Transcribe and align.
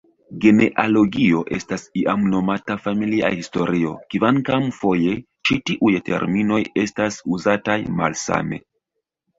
Genealogio 0.43 1.41
estas 1.57 1.83
iam 2.03 2.23
nomata 2.31 2.77
familia 2.85 3.31
historio, 3.35 3.93
kvankam 4.15 4.67
foje 4.81 5.15
ĉi 5.51 5.61
tiuj 5.69 5.95
terminoj 6.11 6.61
estas 6.89 7.25
uzataj 7.39 7.79
malsame. 8.03 8.65